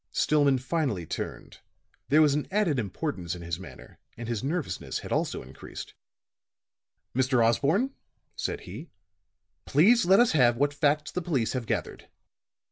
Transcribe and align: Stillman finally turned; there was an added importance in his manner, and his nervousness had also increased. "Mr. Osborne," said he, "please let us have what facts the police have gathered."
Stillman 0.11 0.57
finally 0.57 1.05
turned; 1.05 1.59
there 2.09 2.23
was 2.23 2.33
an 2.33 2.47
added 2.49 2.79
importance 2.79 3.35
in 3.35 3.43
his 3.43 3.59
manner, 3.59 3.99
and 4.17 4.27
his 4.27 4.43
nervousness 4.43 4.97
had 5.05 5.11
also 5.11 5.43
increased. 5.43 5.93
"Mr. 7.15 7.45
Osborne," 7.45 7.93
said 8.35 8.61
he, 8.61 8.89
"please 9.65 10.03
let 10.03 10.19
us 10.19 10.31
have 10.31 10.57
what 10.57 10.73
facts 10.73 11.11
the 11.11 11.21
police 11.21 11.53
have 11.53 11.67
gathered." 11.67 12.09